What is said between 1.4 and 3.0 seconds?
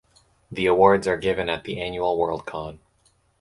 at the Annual Worldcon.